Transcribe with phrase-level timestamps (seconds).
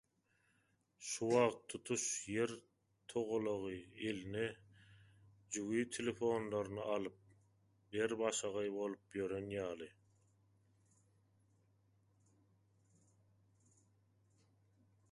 [1.09, 2.05] Şu wagt tutuş
[2.35, 2.53] ýer
[3.11, 3.77] togalagy
[4.11, 4.47] eline
[5.57, 7.19] jübi telefonlaryny alyp
[7.91, 9.91] ber-başagaý bolup ýören ýaly.